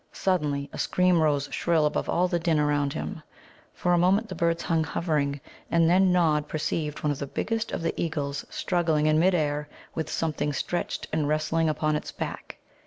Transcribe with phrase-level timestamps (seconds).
[0.11, 3.21] Suddenly a scream rose shrill above all the din around him.
[3.75, 5.39] For a moment the birds hung hovering,
[5.69, 9.69] and then Nod perceived one of the biggest of the eagles struggling in mid air
[9.93, 12.57] with something stretched and wrestling upon its back.